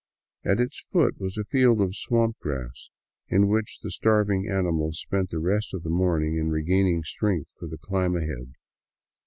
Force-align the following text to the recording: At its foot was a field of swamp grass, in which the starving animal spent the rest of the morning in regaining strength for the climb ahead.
At 0.43 0.59
its 0.59 0.79
foot 0.81 1.19
was 1.19 1.37
a 1.37 1.43
field 1.43 1.79
of 1.79 1.95
swamp 1.95 2.39
grass, 2.39 2.89
in 3.29 3.47
which 3.49 3.81
the 3.83 3.91
starving 3.91 4.47
animal 4.49 4.93
spent 4.93 5.29
the 5.29 5.37
rest 5.37 5.75
of 5.75 5.83
the 5.83 5.91
morning 5.91 6.37
in 6.37 6.49
regaining 6.49 7.03
strength 7.03 7.51
for 7.59 7.67
the 7.67 7.77
climb 7.77 8.15
ahead. 8.17 8.53